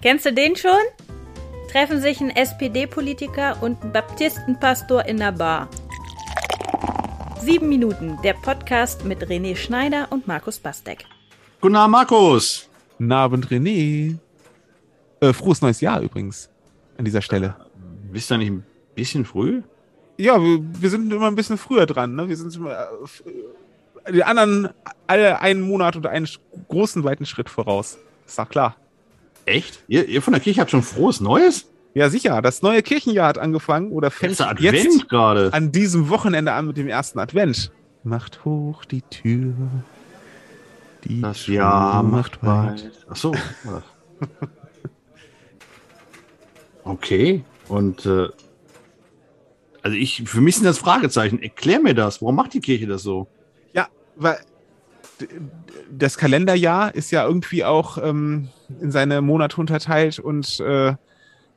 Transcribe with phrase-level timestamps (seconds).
[0.00, 0.78] Kennst du den schon?
[1.72, 5.68] Treffen sich ein SPD-Politiker und ein Baptistenpastor in der Bar.
[7.40, 11.04] Sieben Minuten, der Podcast mit René Schneider und Markus Bastek.
[11.60, 12.68] Guten Abend, Markus.
[12.96, 14.18] Guten Abend, René.
[15.18, 16.48] Äh, frohes neues Jahr übrigens
[16.96, 17.56] an dieser Stelle.
[18.12, 19.62] Bist du nicht ein bisschen früh?
[20.16, 22.14] Ja, wir, wir sind immer ein bisschen früher dran.
[22.14, 22.28] Ne?
[22.28, 22.86] Wir sind immer,
[24.06, 24.68] äh, die anderen
[25.08, 26.28] alle einen Monat oder einen
[26.68, 27.98] großen, weiten Schritt voraus.
[28.24, 28.76] Ist doch klar.
[29.48, 29.82] Echt?
[29.88, 31.66] Ihr, ihr von der Kirche habt schon frohes Neues?
[31.94, 32.42] Ja, sicher.
[32.42, 36.88] Das neue Kirchenjahr hat angefangen oder fängt jetzt gerade an diesem Wochenende an mit dem
[36.88, 37.72] ersten Advent.
[38.04, 39.54] Macht hoch die Tür.
[41.04, 42.90] Die das Jahr macht weit.
[43.08, 43.34] Ach so.
[46.84, 47.44] okay.
[47.68, 48.28] Und äh,
[49.82, 51.42] also ich, für mich sind das Fragezeichen.
[51.42, 52.20] Erklär mir das.
[52.20, 53.28] Warum macht die Kirche das so?
[53.72, 54.38] Ja, weil
[55.90, 58.48] das Kalenderjahr ist ja irgendwie auch ähm,
[58.80, 60.94] in seine Monate unterteilt und äh,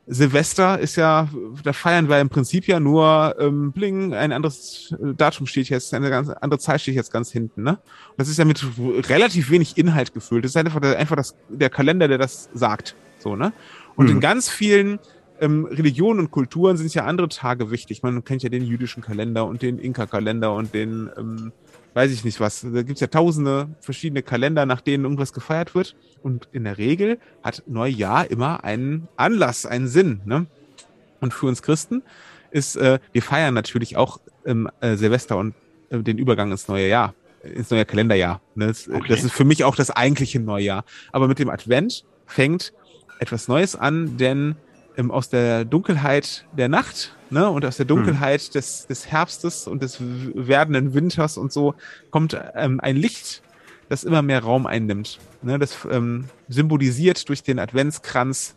[0.06, 1.28] Silvester ist ja,
[1.62, 6.10] da feiern wir im Prinzip ja nur ähm, Bling, ein anderes Datum steht jetzt, eine
[6.10, 7.78] ganz andere Zahl steht jetzt ganz hinten, ne?
[8.10, 8.64] Und das ist ja mit
[9.08, 10.44] relativ wenig Inhalt gefüllt.
[10.44, 13.52] Das ist einfach, einfach das, der Kalender, der das sagt, so, ne?
[13.94, 14.12] Und mhm.
[14.12, 14.98] in ganz vielen
[15.40, 18.02] ähm, Religionen und Kulturen sind ja andere Tage wichtig.
[18.02, 21.52] Man kennt ja den jüdischen Kalender und den Inka-Kalender und den ähm,
[21.94, 22.62] weiß ich nicht was.
[22.62, 25.96] Da gibt's ja tausende verschiedene Kalender, nach denen irgendwas gefeiert wird.
[26.22, 30.20] Und in der Regel hat Neujahr immer einen Anlass, einen Sinn.
[30.24, 30.46] Ne?
[31.20, 32.02] Und für uns Christen
[32.50, 35.54] ist, äh, wir feiern natürlich auch ähm, äh, Silvester und
[35.90, 38.40] äh, den Übergang ins neue Jahr, ins neue Kalenderjahr.
[38.54, 38.68] Ne?
[38.68, 39.08] Das, okay.
[39.08, 40.84] das ist für mich auch das eigentliche Neujahr.
[41.12, 42.72] Aber mit dem Advent fängt
[43.18, 44.56] etwas Neues an, denn
[44.96, 48.52] ähm, aus der Dunkelheit der Nacht ne, und aus der Dunkelheit hm.
[48.52, 51.74] des, des Herbstes und des werdenden Winters und so
[52.10, 53.42] kommt ähm, ein Licht,
[53.88, 55.18] das immer mehr Raum einnimmt.
[55.42, 58.54] Ne, das ähm, symbolisiert durch den Adventskranz,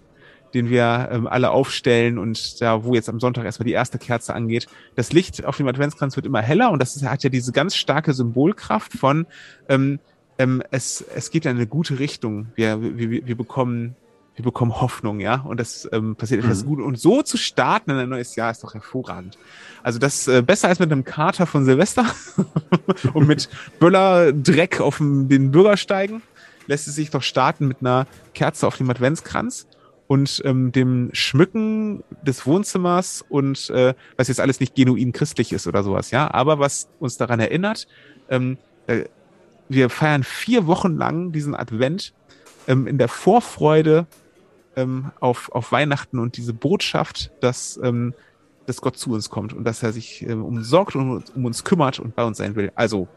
[0.53, 4.33] den wir ähm, alle aufstellen und da, wo jetzt am Sonntag erstmal die erste Kerze
[4.33, 4.67] angeht.
[4.95, 7.75] Das Licht auf dem Adventskranz wird immer heller und das ist, hat ja diese ganz
[7.75, 9.25] starke Symbolkraft von
[9.67, 10.00] ähm,
[10.38, 12.47] ähm, es, es geht in eine gute Richtung.
[12.56, 13.96] Wir, wir, wir bekommen
[14.35, 16.68] wir bekommen Hoffnung, ja, und das ähm, passiert etwas mhm.
[16.68, 16.81] gut.
[16.81, 19.38] Und so zu starten in ein neues Jahr ist doch hervorragend.
[19.81, 22.06] Also das äh, besser als mit einem Kater von Silvester
[23.13, 26.22] und mit Böller Dreck auf dem, den Bürgersteigen
[26.68, 29.68] lässt es sich doch starten mit einer Kerze auf dem Adventskranz
[30.07, 35.67] und ähm, dem Schmücken des Wohnzimmers und äh, was jetzt alles nicht genuin christlich ist
[35.67, 37.88] oder sowas, ja, aber was uns daran erinnert,
[38.29, 38.57] ähm,
[38.88, 39.06] äh,
[39.67, 42.13] wir feiern vier Wochen lang diesen Advent
[42.67, 44.06] ähm, in der Vorfreude
[44.75, 48.13] ähm, auf, auf Weihnachten und diese Botschaft, dass, ähm,
[48.66, 52.00] dass Gott zu uns kommt und dass er sich ähm, umsorgt und um uns kümmert
[52.00, 52.72] und bei uns sein will.
[52.75, 53.08] Also,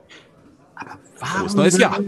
[0.74, 1.98] aber warum neues Jahr.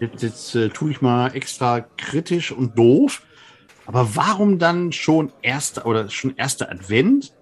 [0.00, 3.22] Jetzt, jetzt äh, tue ich mal extra kritisch und doof.
[3.86, 7.32] Aber warum dann schon erster oder schon erster Advent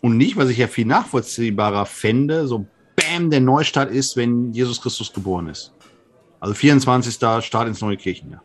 [0.00, 4.80] und nicht, was ich ja viel nachvollziehbarer fände, so Bam, der Neustart ist, wenn Jesus
[4.80, 5.74] Christus geboren ist.
[6.40, 7.14] Also 24.
[7.14, 8.42] Start ins neue Kirchenjahr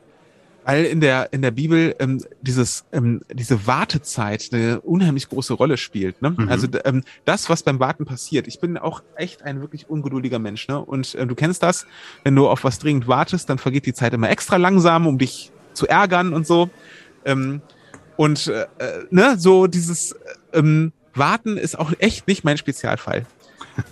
[0.67, 5.77] weil in der in der Bibel ähm, dieses ähm, diese Wartezeit eine unheimlich große Rolle
[5.77, 6.21] spielt.
[6.21, 6.31] Ne?
[6.31, 6.49] Mhm.
[6.49, 8.49] Also ähm, das, was beim Warten passiert.
[8.49, 10.67] Ich bin auch echt ein wirklich ungeduldiger Mensch.
[10.67, 10.77] Ne?
[10.77, 11.87] Und äh, du kennst das,
[12.25, 15.53] wenn du auf was dringend wartest, dann vergeht die Zeit immer extra langsam, um dich
[15.71, 16.69] zu ärgern und so.
[17.23, 17.61] Ähm,
[18.17, 20.17] und äh, äh ne, so dieses äh,
[20.59, 23.25] ähm, Warten ist auch echt nicht mein Spezialfall.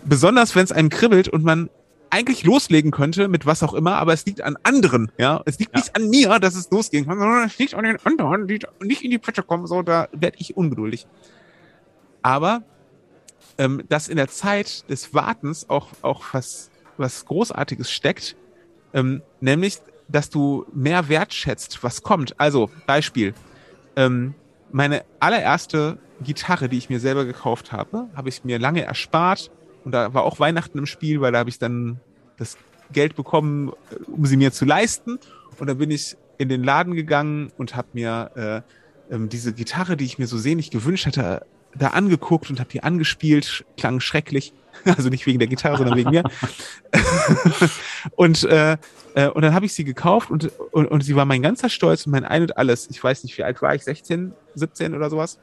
[0.04, 1.70] Besonders wenn es einem kribbelt und man
[2.16, 5.42] eigentlich loslegen könnte mit was auch immer, aber es liegt an anderen, ja.
[5.46, 5.82] Es liegt ja.
[5.82, 9.04] nicht an mir, dass es losgehen kann, sondern es liegt an den anderen, die nicht
[9.04, 11.08] in die Plätze kommen, so, da werde ich ungeduldig.
[12.22, 12.64] Aber,
[13.58, 18.38] ähm, dass in der Zeit des Wartens auch, auch was, was Großartiges steckt,
[18.94, 22.40] ähm, nämlich, dass du mehr wertschätzt, was kommt.
[22.40, 23.34] Also, Beispiel,
[23.98, 24.36] ähm,
[24.72, 29.52] meine allererste Gitarre, die ich mir selber gekauft habe, habe ich mir lange erspart,
[29.84, 32.00] und da war auch Weihnachten im Spiel, weil da habe ich dann
[32.38, 32.58] das
[32.92, 35.20] Geld bekommen, äh, um sie mir zu leisten.
[35.60, 38.64] Und dann bin ich in den Laden gegangen und habe mir
[39.10, 41.46] äh, ähm, diese Gitarre, die ich mir so sehnlich gewünscht hatte,
[41.78, 43.66] da angeguckt und habe die angespielt.
[43.78, 44.54] Klang schrecklich.
[44.84, 46.24] Also nicht wegen der Gitarre, sondern wegen mir.
[48.18, 48.78] und, äh,
[49.16, 52.06] äh, und dann habe ich sie gekauft und, und, und sie war mein ganzer Stolz
[52.06, 52.90] und mein Ein und alles.
[52.92, 55.40] Ich weiß nicht, wie alt war ich, 16, 17 oder sowas.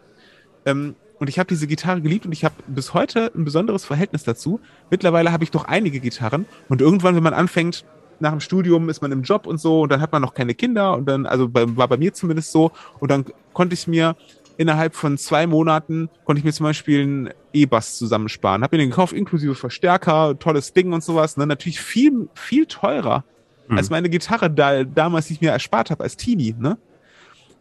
[0.67, 4.25] Ähm, und ich habe diese Gitarre geliebt und ich habe bis heute ein besonderes Verhältnis
[4.25, 4.59] dazu.
[4.91, 7.85] Mittlerweile habe ich doch einige Gitarren und irgendwann, wenn man anfängt,
[8.19, 10.57] nach dem Studium ist man im Job und so und dann hat man noch keine
[10.57, 14.17] Kinder und dann, also bei, war bei mir zumindest so und dann konnte ich mir
[14.57, 18.65] innerhalb von zwei Monaten konnte ich mir zum Beispiel einen E-Bass zusammensparen.
[18.65, 21.37] Habe mir den gekauft, inklusive Verstärker, tolles Ding und sowas.
[21.37, 21.47] Ne?
[21.47, 23.23] Natürlich viel, viel teurer
[23.69, 23.79] mhm.
[23.79, 26.57] als meine Gitarre da, damals, die ich mir erspart habe als Teenie.
[26.59, 26.79] Ne?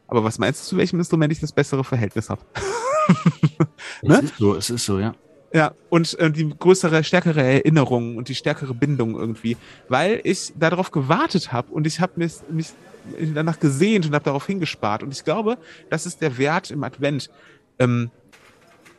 [0.07, 2.41] Aber was meinst du, zu welchem Instrument ich das bessere Verhältnis habe?
[4.01, 4.15] ne?
[4.15, 5.13] Es ist so, es ist so, ja.
[5.53, 9.57] Ja, und äh, die größere, stärkere Erinnerung und die stärkere Bindung irgendwie,
[9.89, 12.67] weil ich darauf gewartet habe und ich habe mich, mich
[13.33, 15.03] danach gesehnt und habe darauf hingespart.
[15.03, 15.57] Und ich glaube,
[15.89, 17.29] das ist der Wert im Advent.
[17.79, 18.11] Ähm,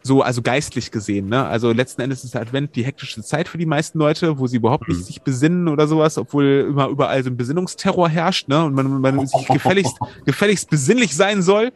[0.05, 1.46] so, also geistlich gesehen, ne?
[1.46, 4.56] Also letzten Endes ist der Advent die hektische Zeit für die meisten Leute, wo sie
[4.56, 5.05] überhaupt nicht mhm.
[5.05, 8.64] sich besinnen oder sowas, obwohl immer überall so ein Besinnungsterror herrscht, ne?
[8.64, 9.96] Und man, man sich gefälligst,
[10.26, 11.70] gefälligst besinnlich sein soll.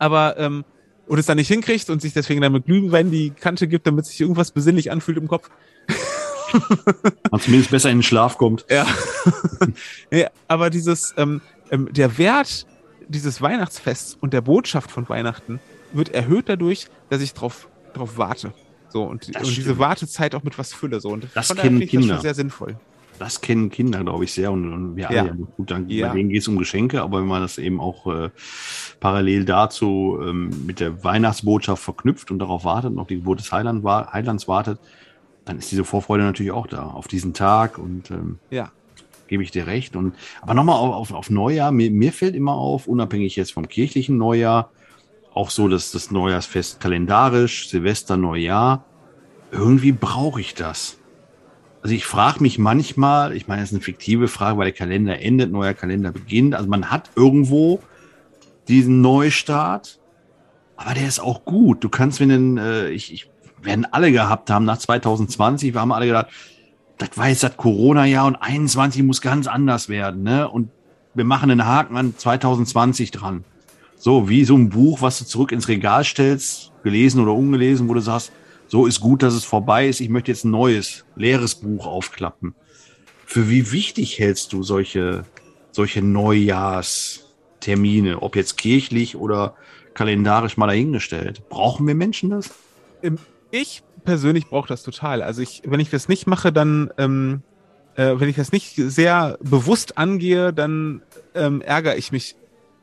[0.00, 0.64] Aber ähm,
[1.12, 4.06] und es dann nicht hinkriegt und sich deswegen dann mit Glühwein die Kante gibt, damit
[4.06, 5.50] sich irgendwas besinnlich anfühlt im Kopf.
[7.30, 8.64] Man zumindest besser in den Schlaf kommt.
[8.70, 8.86] Ja.
[10.10, 12.66] ja aber dieses, ähm, ähm, der Wert
[13.08, 15.60] dieses Weihnachtsfests und der Botschaft von Weihnachten
[15.92, 18.54] wird erhöht dadurch, dass ich drauf, drauf warte.
[18.88, 20.98] So, und, und diese Wartezeit auch mit was fülle.
[20.98, 21.10] So.
[21.10, 22.06] Und das kennen Kinder.
[22.06, 22.76] Das schon sehr sinnvoll.
[23.22, 24.50] Das kennen Kinder, glaube ich, sehr.
[24.50, 25.36] Und, und wir alle, ja.
[25.56, 26.08] gut, dann, ja.
[26.08, 28.30] bei denen geht es um Geschenke, aber wenn man das eben auch äh,
[28.98, 33.84] parallel dazu ähm, mit der Weihnachtsbotschaft verknüpft und darauf wartet, noch die Geburt des Heiland,
[33.84, 34.80] Heilands wartet,
[35.44, 38.72] dann ist diese Vorfreude natürlich auch da auf diesen Tag und ähm, ja.
[39.28, 39.94] gebe ich dir recht.
[39.94, 43.68] Und aber nochmal auf, auf, auf Neujahr, mir, mir fällt immer auf, unabhängig jetzt vom
[43.68, 44.72] kirchlichen Neujahr,
[45.32, 48.84] auch so, dass das Neujahrsfest kalendarisch, Silvester, Neujahr,
[49.52, 50.98] irgendwie brauche ich das.
[51.82, 55.20] Also ich frage mich manchmal, ich meine, das ist eine fiktive Frage, weil der Kalender
[55.20, 56.54] endet, neuer Kalender beginnt.
[56.54, 57.80] Also man hat irgendwo
[58.68, 59.98] diesen Neustart,
[60.76, 61.82] aber der ist auch gut.
[61.82, 63.30] Du kannst, wenn äh, ich, ich
[63.60, 66.28] werden alle gehabt haben nach 2020, wir haben alle gedacht,
[66.98, 70.48] das war jetzt das Corona-Jahr und 21 muss ganz anders werden, ne?
[70.48, 70.70] Und
[71.14, 73.44] wir machen einen Haken an 2020 dran.
[73.96, 77.94] So, wie so ein Buch, was du zurück ins Regal stellst, gelesen oder ungelesen, wo
[77.94, 78.32] du sagst,
[78.72, 82.54] so ist gut, dass es vorbei ist, ich möchte jetzt ein neues, leeres Buch aufklappen.
[83.26, 85.26] Für wie wichtig hältst du solche,
[85.72, 89.56] solche Neujahrstermine, ob jetzt kirchlich oder
[89.92, 91.46] kalendarisch mal dahingestellt?
[91.50, 92.48] Brauchen wir Menschen das?
[93.50, 95.20] Ich persönlich brauche das total.
[95.20, 97.42] Also ich, wenn ich das nicht mache, dann, ähm,
[97.96, 101.02] äh, wenn ich das nicht sehr bewusst angehe, dann
[101.34, 102.36] ähm, ärgere ich mich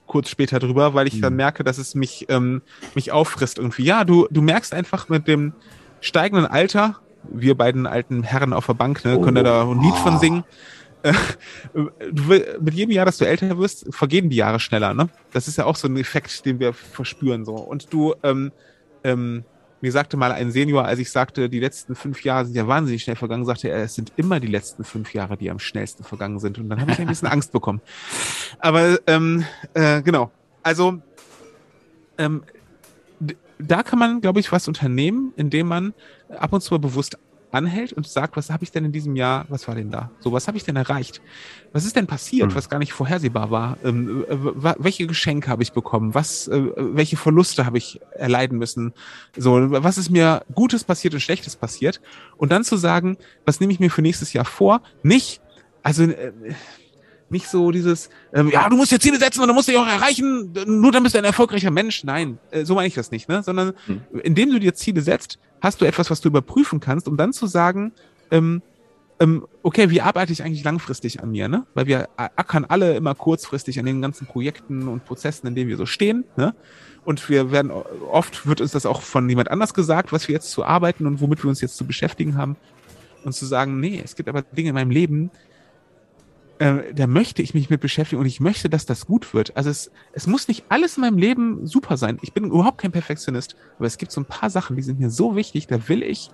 [0.06, 2.62] kurz später drüber, weil ich dann merke, dass es mich, ähm,
[2.94, 3.86] mich auffrisst irgendwie.
[3.86, 5.54] Ja, du, du merkst einfach mit dem
[6.02, 10.20] steigenden Alter, wir beiden alten Herren auf der Bank, ne, können da ein Lied von
[10.20, 10.44] singen.
[11.04, 11.14] Äh,
[12.12, 15.10] du, mit jedem Jahr, dass du älter wirst, vergehen die Jahre schneller, ne?
[15.32, 17.56] Das ist ja auch so ein Effekt, den wir verspüren, so.
[17.56, 18.52] Und du, ähm,
[19.04, 19.44] ähm,
[19.82, 23.04] mir sagte mal ein Senior, als ich sagte, die letzten fünf Jahre sind ja wahnsinnig
[23.04, 26.40] schnell vergangen, sagte er, es sind immer die letzten fünf Jahre, die am schnellsten vergangen
[26.40, 26.58] sind.
[26.58, 27.82] Und dann habe ich ein bisschen Angst bekommen.
[28.60, 30.32] Aber ähm, äh, genau.
[30.64, 31.02] Also
[32.18, 32.44] ähm,
[33.60, 35.94] da kann man, glaube ich, was unternehmen, indem man
[36.30, 37.18] ab und zu bewusst
[37.52, 40.12] anhält und sagt, was habe ich denn in diesem Jahr, was war denn da?
[40.20, 41.22] So, was habe ich denn erreicht?
[41.74, 42.56] Was ist denn passiert, mhm.
[42.56, 43.78] was gar nicht vorhersehbar war?
[43.84, 44.38] Ähm, äh,
[44.78, 46.14] welche Geschenke habe ich bekommen?
[46.14, 48.94] Was, äh, welche Verluste habe ich erleiden müssen?
[49.36, 52.02] So, was ist mir Gutes passiert und Schlechtes passiert?
[52.38, 54.82] Und dann zu sagen, was nehme ich mir für nächstes Jahr vor?
[55.04, 55.42] Nicht,
[55.82, 56.32] also äh,
[57.32, 59.88] nicht so dieses, ähm, ja, du musst dir Ziele setzen und du musst dich auch
[59.88, 62.04] erreichen, nur dann bist du ein erfolgreicher Mensch.
[62.04, 63.44] Nein, äh, so meine ich das nicht, ne?
[63.44, 64.02] Sondern mhm.
[64.24, 67.48] indem du dir Ziele setzt, hast du etwas, was du überprüfen kannst, um dann zu
[67.48, 67.92] sagen,
[68.32, 68.62] ähm,
[69.20, 71.66] ähm, okay, wie arbeite ich eigentlich langfristig an mir, ne?
[71.74, 75.78] Weil wir ackern alle immer kurzfristig an den ganzen Projekten und Prozessen, in denen wir
[75.78, 76.56] so stehen, ne?
[77.06, 80.52] Und wir werden, oft wird uns das auch von jemand anders gesagt, was wir jetzt
[80.52, 82.56] zu arbeiten und womit wir uns jetzt zu beschäftigen haben.
[83.26, 85.30] Und zu sagen, nee, es gibt aber Dinge in meinem Leben,
[86.60, 89.56] äh, da möchte ich mich mit beschäftigen und ich möchte, dass das gut wird.
[89.58, 92.20] Also es, es muss nicht alles in meinem Leben super sein.
[92.22, 95.10] Ich bin überhaupt kein Perfektionist, aber es gibt so ein paar Sachen, die sind mir
[95.10, 96.30] so wichtig, da will ich,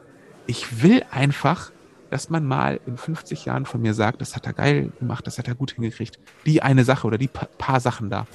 [0.48, 1.72] ich will einfach,
[2.10, 5.38] dass man mal in 50 Jahren von mir sagt, das hat er geil gemacht, das
[5.38, 6.20] hat er gut hingekriegt.
[6.46, 8.25] Die eine Sache oder die paar Sachen da.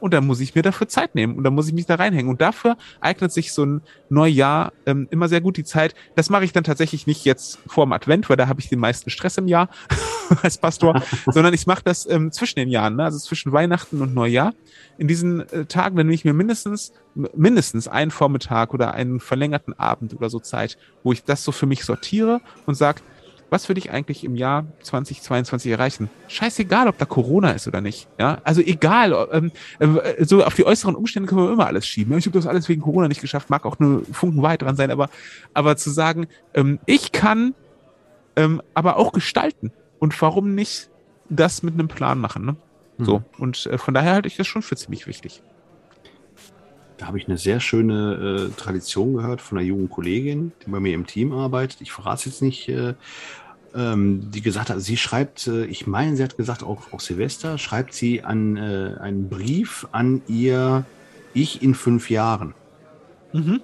[0.00, 2.30] Und dann muss ich mir dafür Zeit nehmen und dann muss ich mich da reinhängen.
[2.30, 5.94] Und dafür eignet sich so ein Neujahr ähm, immer sehr gut die Zeit.
[6.14, 8.78] Das mache ich dann tatsächlich nicht jetzt vor dem Advent, weil da habe ich den
[8.78, 9.68] meisten Stress im Jahr
[10.42, 13.04] als Pastor, sondern ich mache das ähm, zwischen den Jahren, ne?
[13.04, 14.54] also zwischen Weihnachten und Neujahr.
[14.98, 19.78] In diesen äh, Tagen, dann nehme ich mir mindestens mindestens einen Vormittag oder einen verlängerten
[19.78, 23.02] Abend oder so Zeit, wo ich das so für mich sortiere und sage,
[23.52, 26.08] was würde ich eigentlich im Jahr 2022 erreichen?
[26.26, 28.08] Scheißegal, ob da Corona ist oder nicht.
[28.18, 29.28] Ja, also egal.
[29.30, 32.16] Ähm, äh, so auf die äußeren Umstände können wir immer alles schieben.
[32.16, 34.90] Ich habe das alles wegen Corona nicht geschafft, mag auch nur Funken weit dran sein,
[34.90, 35.10] aber,
[35.52, 37.54] aber zu sagen, ähm, ich kann
[38.36, 39.70] ähm, aber auch gestalten.
[39.98, 40.88] Und warum nicht
[41.28, 42.46] das mit einem Plan machen?
[42.46, 42.56] Ne?
[42.96, 43.04] Mhm.
[43.04, 43.22] So.
[43.36, 45.42] Und äh, von daher halte ich das schon für ziemlich wichtig.
[47.02, 50.78] Da habe ich eine sehr schöne äh, Tradition gehört von einer jungen Kollegin, die bei
[50.78, 51.80] mir im Team arbeitet.
[51.80, 52.94] Ich verrate es jetzt nicht, äh,
[53.74, 57.58] ähm, die gesagt hat, sie schreibt, äh, ich meine, sie hat gesagt, auch, auch Silvester,
[57.58, 60.84] schreibt sie an, äh, einen Brief an ihr
[61.34, 62.54] Ich in fünf Jahren.
[63.32, 63.60] Mhm.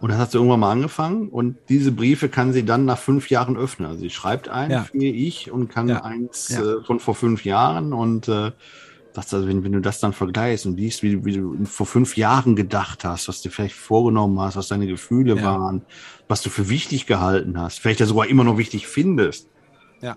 [0.00, 3.28] Und das hat sie irgendwann mal angefangen und diese Briefe kann sie dann nach fünf
[3.28, 3.88] Jahren öffnen.
[3.88, 4.82] Also sie schreibt einen ja.
[4.84, 6.04] für ich und kann ja.
[6.04, 6.62] eins ja.
[6.62, 8.28] Äh, von vor fünf Jahren und
[9.12, 12.16] das, also wenn, wenn du das dann vergleichst und liest, wie, wie, du vor fünf
[12.16, 15.42] Jahren gedacht hast, was du vielleicht vorgenommen hast, was deine Gefühle ja.
[15.42, 15.82] waren,
[16.28, 19.48] was du für wichtig gehalten hast, vielleicht ja sogar immer noch wichtig findest.
[20.00, 20.16] Ja.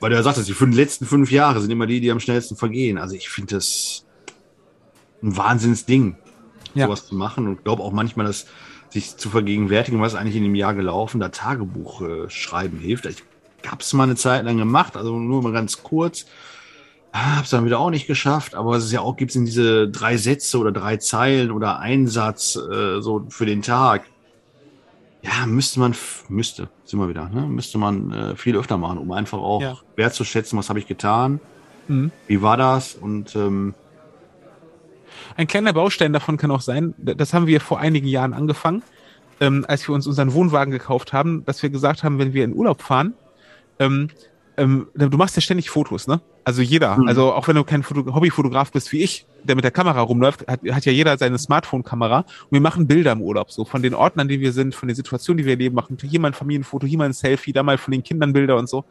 [0.00, 2.56] Weil du ja sagtest, die fünf, letzten fünf Jahre sind immer die, die am schnellsten
[2.56, 2.98] vergehen.
[2.98, 4.04] Also ich finde das
[5.22, 6.16] ein Wahnsinnsding,
[6.74, 6.86] ja.
[6.86, 8.46] sowas zu machen und glaube auch manchmal, dass
[8.90, 13.06] sich zu vergegenwärtigen, was eigentlich in dem Jahr gelaufen, da Tagebuch äh, schreiben hilft.
[13.06, 13.22] Ich
[13.66, 16.26] habe es mal eine Zeit lang gemacht, also nur mal ganz kurz.
[17.12, 19.44] Habe es dann wieder auch nicht geschafft, aber es ist ja auch, gibt es in
[19.44, 24.04] diese drei Sätze oder drei Zeilen oder Einsatz äh, so für den Tag.
[25.22, 25.94] Ja, müsste man,
[26.28, 27.42] müsste, sind wir wieder, ne?
[27.42, 29.76] müsste man äh, viel öfter machen, um einfach auch ja.
[29.94, 31.38] wertzuschätzen, was habe ich getan,
[31.86, 32.10] mhm.
[32.26, 33.74] wie war das und ähm,
[35.36, 38.82] ein kleiner Baustein davon kann auch sein, das haben wir vor einigen Jahren angefangen,
[39.40, 42.54] ähm, als wir uns unseren Wohnwagen gekauft haben, dass wir gesagt haben, wenn wir in
[42.54, 43.14] Urlaub fahren,
[43.78, 44.08] ähm,
[44.62, 46.20] ähm, du machst ja ständig Fotos, ne?
[46.44, 47.08] Also jeder, mhm.
[47.08, 50.46] also auch wenn du kein Foto Hobbyfotograf bist wie ich, der mit der Kamera rumläuft,
[50.46, 53.94] hat, hat ja jeder seine Smartphone-Kamera und wir machen Bilder im Urlaub, so von den
[53.94, 56.34] Orten, an denen wir sind, von den Situationen, die wir erleben, machen hier mal ein
[56.34, 58.84] Familienfoto, hier mal ein Selfie, da mal von den Kindern Bilder und so.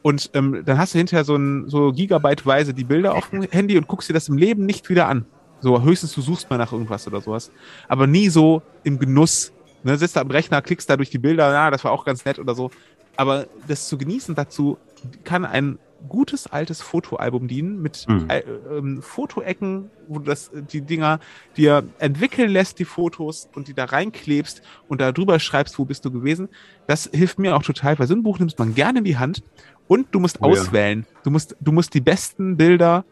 [0.00, 3.76] Und ähm, dann hast du hinterher so ein so gigabyteweise die Bilder auf dem Handy
[3.76, 5.26] und guckst dir das im Leben nicht wieder an.
[5.60, 7.50] So, höchstens du suchst mal nach irgendwas oder sowas.
[7.88, 9.52] Aber nie so im Genuss.
[9.84, 12.24] Ne, sitzt da am Rechner, klickst da durch die Bilder, na, das war auch ganz
[12.24, 12.70] nett oder so.
[13.18, 14.78] Aber das zu genießen dazu
[15.24, 18.26] kann ein gutes altes Fotoalbum dienen mit mhm.
[18.30, 21.18] äh, ähm, Fotoecken, wo du das, die Dinger
[21.56, 26.04] dir entwickeln lässt, die Fotos und die da reinklebst und da drüber schreibst, wo bist
[26.04, 26.48] du gewesen.
[26.86, 29.42] Das hilft mir auch total, weil so ein Buch nimmst man gerne in die Hand
[29.88, 31.04] und du musst oh, auswählen.
[31.08, 31.20] Ja.
[31.24, 33.04] Du musst, du musst die besten Bilder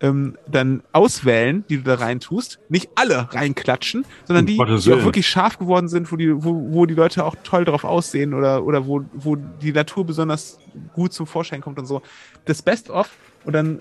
[0.00, 2.58] ähm, dann auswählen, die du da rein tust.
[2.68, 6.86] Nicht alle reinklatschen, sondern die, die auch wirklich scharf geworden sind, wo die, wo, wo
[6.86, 10.58] die Leute auch toll drauf aussehen oder, oder wo, wo die Natur besonders
[10.94, 12.02] gut zum Vorschein kommt und so.
[12.44, 13.10] Das Best-of
[13.44, 13.80] und dann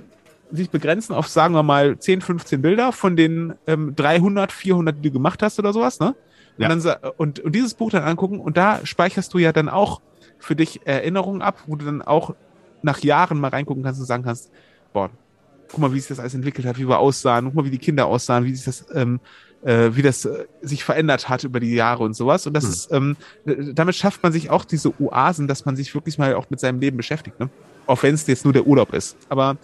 [0.52, 5.10] sich begrenzen auf, sagen wir mal, 10, 15 Bilder von den ähm, 300, 400, die
[5.10, 6.16] du gemacht hast oder sowas, ne?
[6.58, 6.72] Ja.
[6.72, 10.00] Und, dann, und, und dieses Buch dann angucken und da speicherst du ja dann auch
[10.38, 12.34] für dich Erinnerungen ab, wo du dann auch
[12.82, 14.52] nach Jahren mal reingucken kannst und sagen kannst,
[14.94, 15.10] boah,
[15.70, 17.78] guck mal, wie sich das alles entwickelt hat, wie wir aussahen, guck mal, wie die
[17.78, 19.20] Kinder aussahen, wie sich das, ähm,
[19.64, 22.46] äh, wie das äh, sich verändert hat über die Jahre und sowas.
[22.48, 22.72] Und das hm.
[22.72, 23.18] ist, ähm,
[23.74, 26.80] damit schafft man sich auch diese Oasen, dass man sich wirklich mal auch mit seinem
[26.80, 27.50] Leben beschäftigt, ne?
[27.88, 29.16] Auch wenn es jetzt nur der Urlaub ist.
[29.30, 29.58] Aber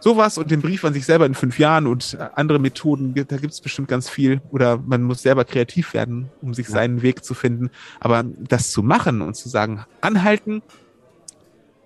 [0.00, 3.36] sowas und den Brief an sich selber in fünf Jahren und äh, andere Methoden, da
[3.38, 4.42] gibt es bestimmt ganz viel.
[4.50, 6.74] Oder man muss selber kreativ werden, um sich ja.
[6.74, 7.70] seinen Weg zu finden.
[8.00, 10.62] Aber das zu machen und zu sagen, anhalten,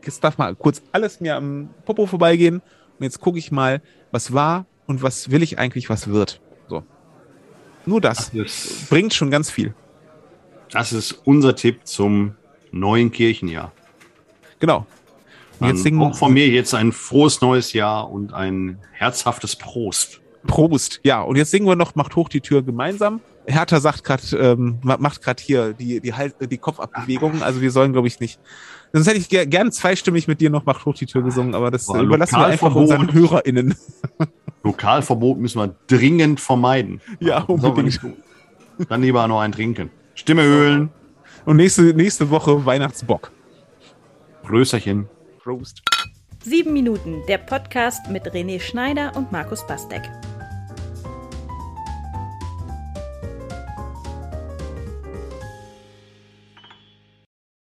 [0.05, 2.61] jetzt darf mal kurz alles mir am Popo vorbeigehen
[2.99, 6.41] und jetzt gucke ich mal, was war und was will ich eigentlich, was wird.
[6.69, 6.83] So.
[7.87, 9.75] Nur das, das bringt schon ganz viel.
[10.71, 12.35] Das ist unser Tipp zum
[12.73, 13.73] neuen Kirchenjahr.
[14.59, 14.87] Genau.
[15.61, 20.21] Und jetzt singen, auch von mir jetzt ein frohes neues Jahr und ein herzhaftes Prost.
[20.47, 21.21] Prost, ja.
[21.21, 23.21] Und jetzt singen wir noch Macht hoch die Tür gemeinsam.
[23.49, 27.43] Hertha sagt gerade, ähm, macht gerade hier die, die, halt, die Kopfabbewegungen.
[27.43, 28.39] Also wir sollen, glaube ich, nicht.
[28.93, 31.71] Sonst hätte ich ger gern zweistimmig mit dir noch Macht hoch die Tür gesungen, aber
[31.71, 33.75] das Boah, überlassen wir einfach unseren HörerInnen.
[34.63, 37.01] Lokalverbot müssen wir dringend vermeiden.
[37.21, 38.01] Ja, unbedingt.
[38.89, 39.91] Dann lieber noch ein Trinken.
[40.15, 40.91] Stimme höhlen.
[41.45, 43.33] Und nächste, nächste Woche Weihnachtsbock.
[44.47, 45.09] Größerchen.
[45.43, 45.83] Prost.
[46.45, 50.03] Sieben Minuten, der Podcast mit René Schneider und Markus Bastek.